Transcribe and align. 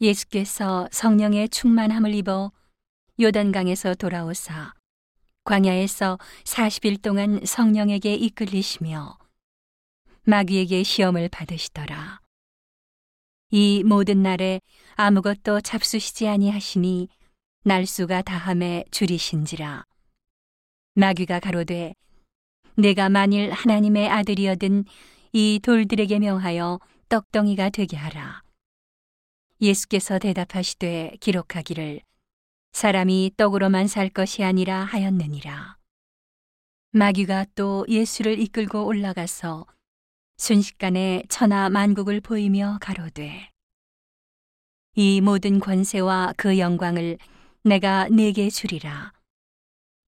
예수께서 0.00 0.88
성령의 0.92 1.48
충만함을 1.48 2.14
입어 2.14 2.52
요단강에서 3.18 3.94
돌아오사 3.94 4.74
광야에서 5.44 6.18
40일 6.44 7.00
동안 7.00 7.40
성령에게 7.44 8.14
이끌리시며 8.14 9.16
마귀에게 10.24 10.82
시험을 10.82 11.28
받으시더라. 11.28 12.20
이 13.50 13.84
모든 13.84 14.22
날에 14.22 14.60
아무것도 14.96 15.60
잡수시지 15.60 16.28
아니하시니 16.28 17.08
날수가 17.64 18.22
다함에 18.22 18.84
줄이신지라. 18.90 19.84
마귀가 20.94 21.40
가로되 21.40 21.94
내가 22.74 23.08
만일 23.08 23.50
하나님의 23.52 24.10
아들이어든 24.10 24.84
이 25.32 25.60
돌들에게 25.62 26.18
명하여 26.18 26.80
떡덩이가 27.08 27.70
되게 27.70 27.96
하라. 27.96 28.45
예수께서 29.60 30.18
대답하시되 30.18 31.16
기록하기를 31.20 32.00
사람이 32.72 33.32
떡으로만 33.36 33.86
살 33.86 34.10
것이 34.10 34.44
아니라 34.44 34.84
하였느니라. 34.84 35.78
마귀가 36.92 37.46
또 37.54 37.86
예수를 37.88 38.38
이끌고 38.38 38.84
올라가서 38.86 39.66
순식간에 40.36 41.22
천하 41.28 41.70
만국을 41.70 42.20
보이며 42.20 42.78
가로되 42.80 43.50
이 44.94 45.20
모든 45.20 45.58
권세와 45.60 46.34
그 46.36 46.58
영광을 46.58 47.18
내가 47.64 48.08
내게 48.08 48.50
주리라. 48.50 49.12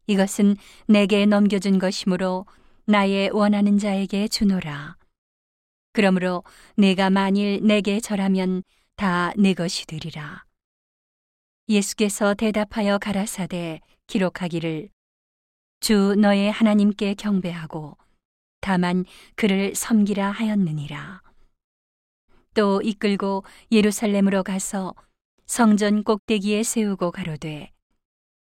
이것은 0.07 0.57
내게 0.87 1.27
넘겨준 1.27 1.79
것이므로 1.79 2.47
나의 2.87 3.31
원하는 3.31 3.79
자에게 3.79 4.29
주노라. 4.29 4.97
그러므로 5.93 6.45
내가 6.77 7.11
만일 7.11 7.61
내게 7.63 8.01
절하면 8.01 8.63
다 8.99 9.33
내 9.37 9.55
것이 9.55 9.87
되리라. 9.87 10.45
예수께서 11.69 12.35
대답하여 12.35 12.99
가라사대 12.99 13.81
기록하기를 14.09 14.89
주 15.79 16.17
너의 16.17 16.51
하나님께 16.51 17.15
경배하고 17.15 17.97
다만 18.61 19.05
그를 19.37 19.77
섬기라 19.77 20.33
하였느니라. 20.33 21.23
또 22.55 22.83
이끌고 22.83 23.45
예루살렘으로 23.71 24.43
가서 24.43 24.97
성전 25.47 26.03
꼭대기에 26.03 26.65
세우고 26.65 27.13
가로되 27.13 27.71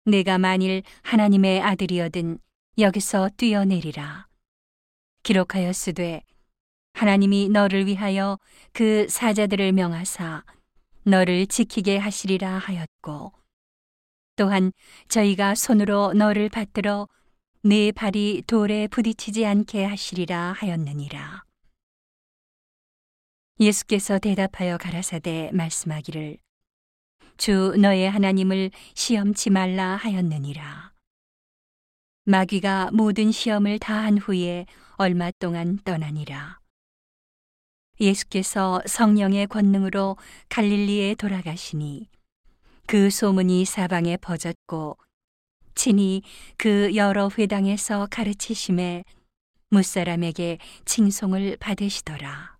내가 0.05 0.37
만일 0.37 0.83
하나님의 1.01 1.61
아들이어든 1.61 2.37
여기서 2.77 3.31
뛰어내리라. 3.37 4.27
기록하였으되 5.23 6.21
하나님이 6.95 7.49
너를 7.49 7.87
위하여 7.87 8.39
그 8.71 9.05
사자들을 9.09 9.73
명하사 9.73 10.45
너를 11.03 11.45
지키게 11.45 11.97
하시리라 11.97 12.57
하였고 12.57 13.33
또한 14.37 14.71
저희가 15.09 15.55
손으로 15.55 16.13
너를 16.13 16.47
받들어 16.47 17.09
네 17.63 17.91
발이 17.91 18.43
돌에 18.47 18.87
부딪히지 18.87 19.45
않게 19.45 19.83
하시리라 19.83 20.53
하였느니라. 20.57 21.43
예수께서 23.59 24.17
대답하여 24.17 24.77
가라사대 24.77 25.51
말씀하기를 25.53 26.37
주 27.35 27.75
너의 27.77 28.09
하나님을 28.09 28.71
시험치 28.93 29.49
말라 29.49 29.97
하였느니라. 29.97 30.93
마귀가 32.23 32.91
모든 32.93 33.31
시험을 33.31 33.79
다한 33.79 34.17
후에 34.17 34.65
얼마 34.95 35.29
동안 35.31 35.77
떠나니라. 35.83 36.64
예수께서 37.99 38.81
성령의 38.85 39.47
권능으로 39.47 40.17
갈릴리에 40.49 41.15
돌아가시니 41.15 42.09
그 42.87 43.09
소문이 43.09 43.65
사방에 43.65 44.17
퍼졌고 44.17 44.97
친히 45.75 46.21
그 46.57 46.95
여러 46.95 47.29
회당에서 47.37 48.07
가르치심에 48.09 49.03
무사람에게 49.69 50.59
칭송을 50.85 51.57
받으시더라. 51.59 52.57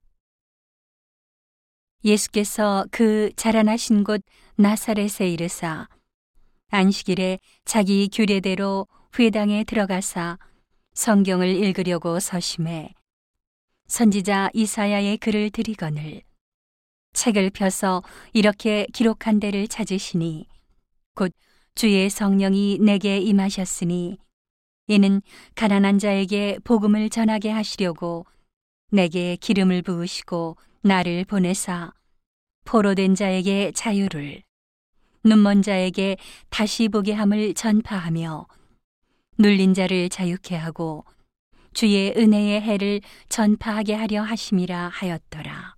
예수께서 2.03 2.85
그 2.91 3.31
자라나신 3.35 4.03
곳 4.03 4.21
나사렛에 4.57 5.29
이르사 5.29 5.87
안식일에 6.69 7.39
자기 7.63 8.09
규례대로 8.11 8.87
회당에 9.17 9.63
들어가사 9.63 10.37
성경을 10.93 11.47
읽으려고 11.47 12.19
서심해 12.19 12.93
선지자 13.87 14.49
이사야의 14.53 15.17
글을 15.17 15.51
드리거늘. 15.51 16.23
책을 17.13 17.51
펴서 17.51 18.01
이렇게 18.33 18.87
기록한 18.93 19.39
데를 19.39 19.67
찾으시니 19.67 20.47
곧 21.13 21.31
주의 21.75 22.09
성령이 22.09 22.79
내게 22.81 23.19
임하셨으니 23.19 24.17
이는 24.87 25.21
가난한 25.55 25.99
자에게 25.99 26.57
복음을 26.63 27.09
전하게 27.09 27.51
하시려고 27.51 28.25
내게 28.91 29.35
기름을 29.35 29.83
부으시고 29.83 30.57
나를 30.81 31.23
보내사 31.25 31.93
포로된 32.65 33.15
자에게 33.15 33.71
자유를 33.71 34.41
눈먼 35.23 35.61
자에게 35.61 36.17
다시 36.49 36.89
보게 36.89 37.13
함을 37.13 37.53
전파하며 37.53 38.47
눌린 39.37 39.73
자를 39.73 40.09
자유케 40.09 40.55
하고 40.55 41.05
주의 41.75 42.13
은혜의 42.15 42.61
해를 42.61 43.01
전파하게 43.27 43.95
하려 43.95 44.23
하심이라 44.23 44.91
하였더라. 44.93 45.75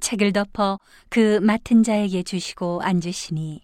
책을 0.00 0.32
덮어 0.32 0.80
그 1.10 1.38
맡은 1.40 1.82
자에게 1.82 2.22
주시고 2.22 2.80
앉으시니 2.82 3.60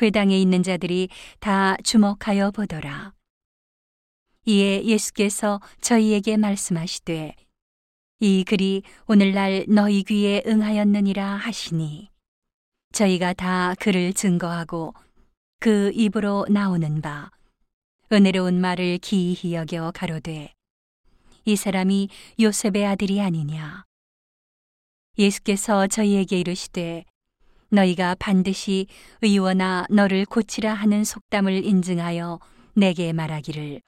회당에 0.00 0.38
있는 0.40 0.62
자들이 0.62 1.10
다 1.38 1.76
주목하여 1.84 2.50
보더라. 2.52 3.12
이에 4.46 4.82
예수께서 4.84 5.60
저희에게 5.82 6.38
말씀하시되 6.38 7.34
이 8.20 8.44
글이 8.44 8.82
오늘날 9.06 9.66
너희 9.68 10.02
귀에 10.02 10.42
응하였느니라 10.46 11.36
하시니 11.36 12.08
저희가 12.92 13.34
다 13.34 13.74
그를 13.78 14.14
증거하고 14.14 14.94
그 15.60 15.90
입으로 15.92 16.46
나오는 16.48 17.02
바 17.02 17.30
은혜로운 18.10 18.60
말을 18.60 18.98
기이히 18.98 19.54
여겨 19.54 19.92
가로되 19.94 20.54
이 21.44 21.56
사람이 21.56 22.08
요셉의 22.40 22.86
아들이 22.86 23.20
아니냐 23.20 23.84
예수께서 25.18 25.86
저희에게 25.86 26.40
이르시되 26.40 27.04
너희가 27.70 28.14
반드시 28.18 28.86
의원아 29.20 29.86
너를 29.90 30.24
고치라 30.24 30.72
하는 30.72 31.04
속담을 31.04 31.64
인증하여 31.64 32.40
내게 32.74 33.12
말하기를 33.12 33.82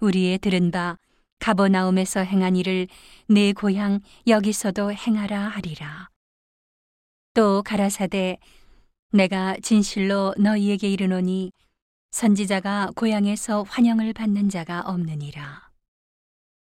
우리의 0.00 0.38
들은 0.38 0.70
바 0.72 0.96
가버나움에서 1.38 2.20
행한 2.20 2.56
일을 2.56 2.88
내 3.28 3.52
고향 3.52 4.00
여기서도 4.26 4.92
행하라 4.92 5.48
하리라. 5.48 6.08
또 7.34 7.62
가라사대 7.62 8.38
내가 9.12 9.56
진실로 9.62 10.34
너희에게 10.38 10.90
이르노니 10.90 11.52
선지자가 12.10 12.90
고향에서 12.96 13.64
환영을 13.64 14.12
받는 14.12 14.48
자가 14.48 14.80
없느니라. 14.80 15.68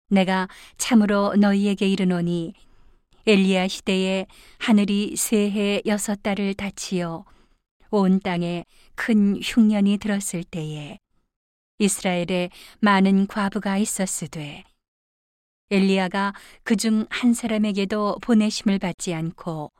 내가 0.09 0.47
참으로 0.77 1.35
너희에게 1.35 1.87
이르노니 1.87 2.53
엘리야 3.25 3.67
시대에 3.67 4.25
하늘이 4.59 5.15
새해 5.15 5.81
여섯 5.85 6.21
달을 6.23 6.53
닫히어 6.53 7.25
온 7.91 8.19
땅에 8.19 8.65
큰 8.95 9.39
흉년이 9.41 9.97
들었을 9.97 10.43
때에 10.43 10.97
이스라엘에 11.79 12.49
많은 12.79 13.27
과부가 13.27 13.77
있었으되 13.77 14.63
엘리야가 15.71 16.33
그 16.63 16.75
중 16.75 17.07
한 17.09 17.33
사람에게도 17.33 18.19
보내심을 18.21 18.79
받지 18.79 19.13
않고 19.13 19.71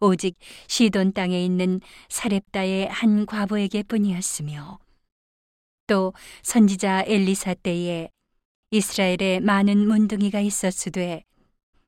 오직 0.00 0.36
시돈 0.68 1.12
땅에 1.12 1.44
있는 1.44 1.80
사렙다의 2.08 2.88
한 2.88 3.26
과부에게 3.26 3.82
뿐이었으며 3.84 4.78
또 5.86 6.12
선지자 6.42 7.04
엘리사 7.06 7.54
때에 7.54 8.08
이스라엘에 8.70 9.40
많은 9.40 9.86
문둥이가 9.86 10.40
있었으되 10.40 11.22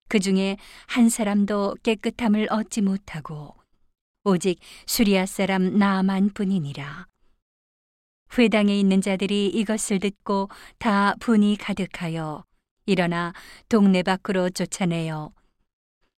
그 0.08 0.20
중에 0.20 0.56
한 0.86 1.08
사람도 1.08 1.76
깨끗함을 1.82 2.48
얻지 2.50 2.82
못하고 2.82 3.54
오직 4.24 4.58
수리아 4.86 5.26
사람 5.26 5.78
나만 5.78 6.30
뿐이니라. 6.30 7.06
회당에 8.36 8.78
있는 8.78 9.00
자들이 9.00 9.48
이것을 9.48 10.00
듣고 10.00 10.48
다 10.78 11.14
분이 11.20 11.56
가득하여 11.56 12.44
일어나 12.86 13.32
동네 13.68 14.02
밖으로 14.02 14.50
쫓아내어 14.50 15.32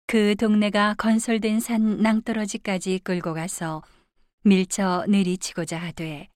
그 0.06 0.34
동네가 0.36 0.94
건설된 0.98 1.60
산 1.60 2.02
낭떠러지까지 2.02 3.00
끌고 3.04 3.32
가서 3.34 3.82
밀쳐 4.42 5.04
내리치고자 5.08 5.78
하되 5.78 6.28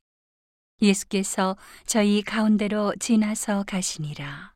예수께서 0.82 1.56
저희 1.86 2.22
가운데로 2.22 2.94
지나서 2.98 3.64
가시니라. 3.66 4.52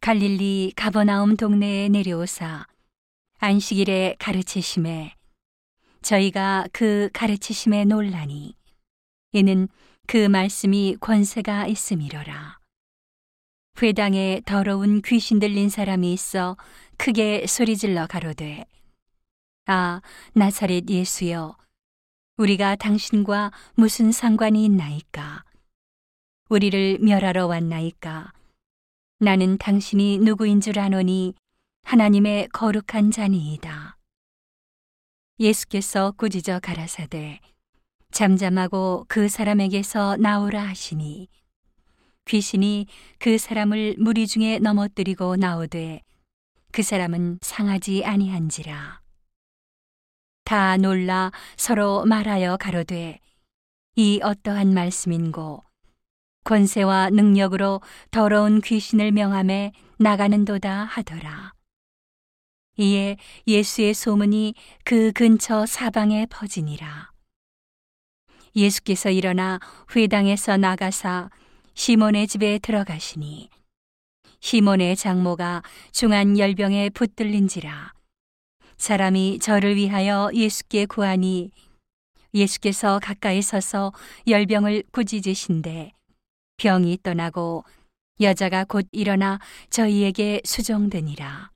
갈릴리 0.00 0.72
가버나움 0.76 1.36
동네에 1.36 1.88
내려오사 1.88 2.66
안식일에 3.38 4.16
가르치심에 4.18 5.14
저희가 6.02 6.66
그 6.72 7.10
가르치심에 7.12 7.84
논라니 7.84 8.54
이는 9.32 9.68
그 10.06 10.28
말씀이 10.28 10.96
권세가 11.00 11.66
있음이로라. 11.66 12.58
회당에 13.82 14.40
더러운 14.46 15.02
귀신 15.02 15.38
들린 15.38 15.68
사람이 15.68 16.12
있어 16.12 16.56
크게 16.96 17.46
소리질러 17.46 18.06
가로되 18.06 18.64
아 19.66 20.00
나사렛 20.32 20.88
예수여 20.88 21.56
우리가 22.38 22.76
당신과 22.76 23.50
무슨 23.76 24.12
상관이 24.12 24.62
있나이까? 24.66 25.42
우리를 26.50 26.98
멸하러 27.00 27.46
왔나이까? 27.46 28.34
나는 29.20 29.56
당신이 29.56 30.18
누구인 30.18 30.60
줄 30.60 30.78
아노니 30.78 31.32
하나님의 31.84 32.48
거룩한 32.48 33.10
자니이다. 33.10 33.96
예수께서 35.40 36.12
꾸짖어 36.18 36.60
가라사대 36.60 37.40
잠잠하고 38.10 39.06
그 39.08 39.28
사람에게서 39.28 40.18
나오라 40.18 40.62
하시니 40.62 41.28
귀신이 42.26 42.86
그 43.18 43.38
사람을 43.38 43.96
무리 43.98 44.26
중에 44.26 44.58
넘어뜨리고 44.58 45.36
나오되 45.36 46.02
그 46.70 46.82
사람은 46.82 47.38
상하지 47.40 48.04
아니한지라 48.04 49.05
다 50.46 50.76
놀라 50.76 51.32
서로 51.56 52.04
말하여 52.04 52.56
가로되 52.56 53.18
이 53.96 54.20
어떠한 54.22 54.72
말씀인고 54.72 55.64
권세와 56.44 57.10
능력으로 57.10 57.80
더러운 58.12 58.60
귀신을 58.60 59.10
명함에 59.10 59.72
나가는도다 59.98 60.84
하더라. 60.84 61.52
이에 62.76 63.16
예수의 63.48 63.92
소문이 63.92 64.54
그 64.84 65.10
근처 65.10 65.66
사방에 65.66 66.26
퍼지니라. 66.26 67.10
예수께서 68.54 69.10
일어나 69.10 69.58
회당에서 69.96 70.56
나가사 70.58 71.30
시몬의 71.74 72.28
집에 72.28 72.60
들어가시니 72.60 73.50
시몬의 74.38 74.94
장모가 74.94 75.64
중한 75.90 76.38
열병에 76.38 76.90
붙들린지라 76.90 77.95
사람이 78.76 79.38
저를 79.40 79.76
위하여 79.76 80.30
예수께 80.32 80.86
구하니 80.86 81.50
예수께서 82.34 82.98
가까이 83.02 83.40
서서 83.42 83.92
열병을 84.26 84.84
꾸짖으신데 84.92 85.92
병이 86.58 86.98
떠나고 87.02 87.64
여자가 88.20 88.64
곧 88.64 88.86
일어나 88.92 89.38
저희에게 89.70 90.40
수종되니라. 90.44 91.50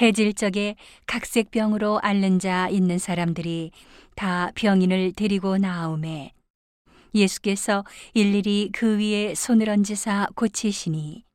해질 0.00 0.32
적에 0.32 0.76
각색 1.06 1.50
병으로 1.50 1.98
앓는 2.00 2.38
자 2.38 2.68
있는 2.68 2.98
사람들이 2.98 3.72
다 4.14 4.52
병인을 4.54 5.12
데리고 5.12 5.58
나아오매 5.58 6.32
예수께서 7.14 7.84
일일이 8.14 8.70
그 8.72 8.98
위에 8.98 9.34
손을 9.34 9.68
얹으사 9.68 10.28
고치시니 10.36 11.27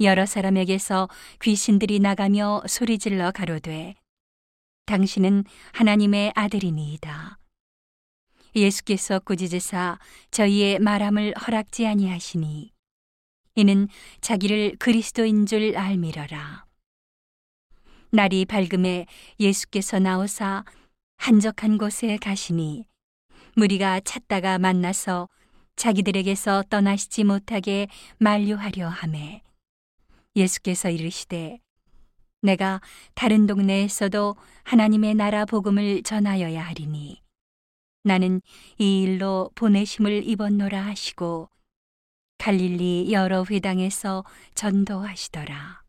여러 0.00 0.26
사람에게서 0.26 1.08
귀신들이 1.40 2.00
나가며 2.00 2.62
소리질러 2.66 3.30
가로되 3.30 3.94
당신은 4.86 5.44
하나님의 5.72 6.32
아들이니이다. 6.34 7.38
예수께서 8.56 9.20
꾸짖으사 9.20 9.98
저희의 10.30 10.80
말함을 10.80 11.34
허락지 11.38 11.86
아니하시니 11.86 12.72
이는 13.54 13.88
자기를 14.20 14.76
그리스도인 14.78 15.46
줄 15.46 15.76
알미러라. 15.76 16.64
날이 18.10 18.44
밝음에 18.44 19.06
예수께서 19.38 20.00
나오사 20.00 20.64
한적한 21.18 21.78
곳에 21.78 22.16
가시니 22.16 22.84
무리가 23.54 24.00
찾다가 24.00 24.58
만나서 24.58 25.28
자기들에게서 25.76 26.64
떠나시지 26.68 27.24
못하게 27.24 27.86
만류하려 28.18 28.88
하매 28.88 29.43
예수께서 30.36 30.90
이르시되 30.90 31.60
내가 32.42 32.80
다른 33.14 33.46
동네에서도 33.46 34.36
하나님의 34.64 35.14
나라 35.14 35.44
복음을 35.44 36.02
전하여야 36.02 36.62
하리니 36.62 37.22
나는 38.02 38.42
이 38.78 39.02
일로 39.02 39.50
보내심을 39.54 40.28
입었노라 40.28 40.84
하시고 40.84 41.48
갈릴리 42.38 43.10
여러 43.12 43.44
회당에서 43.48 44.24
전도하시더라. 44.54 45.83